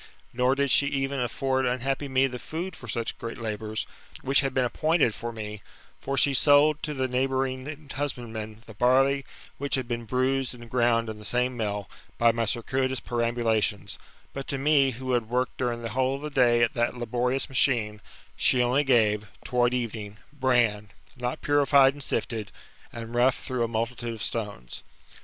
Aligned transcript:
Nor 0.33 0.55
did 0.55 0.71
she 0.71 0.87
even 0.87 1.19
afford 1.19 1.67
unhappy 1.67 2.07
me 2.07 2.25
the 2.25 2.39
food 2.39 2.75
for 2.75 2.87
114 2.87 3.35
'THE 3.35 3.39
METAMORPHOSIS, 3.39 3.85
OK 3.85 3.85
such 3.85 3.85
great 3.85 4.19
labours, 4.19 4.21
which 4.27 4.39
had 4.39 4.51
been 4.51 4.65
appointed 4.65 5.13
for 5.13 5.31
me: 5.31 5.61
for 5.99 6.17
she 6.17 6.33
sold 6.33 6.81
to 6.81 6.95
the 6.95 7.07
neighbouring 7.07 7.87
husbandmen 7.93 8.63
the 8.65 8.73
barley 8.73 9.23
which 9.59 9.75
had 9.75 9.87
been 9.87 10.05
bruised 10.05 10.55
and 10.55 10.71
ground 10.71 11.07
in 11.07 11.19
the 11.19 11.23
same 11.23 11.55
mill, 11.55 11.87
by 12.17 12.31
my 12.31 12.45
circuitous 12.45 12.99
perambulations; 12.99 13.99
but 14.33 14.47
to 14.47 14.57
me, 14.57 14.89
who 14.89 15.11
had 15.11 15.29
worked 15.29 15.57
during 15.57 15.83
the 15.83 15.89
whole 15.89 16.15
of 16.15 16.23
the 16.23 16.31
dav 16.31 16.63
at 16.63 16.73
that 16.73 16.97
laborious 16.97 17.47
machine, 17.47 18.01
she 18.35 18.59
only 18.63 18.83
gave, 18.83 19.27
towards 19.45 19.75
evening, 19.75 20.17
bran, 20.33 20.89
not 21.15 21.41
purified 21.43 21.93
and 21.93 22.01
sifted, 22.01 22.51
and 22.91 23.13
rough 23.13 23.35
through 23.37 23.63
a 23.63 23.67
multitude 23.67 24.15
of 24.15 24.23
stones. 24.23 24.81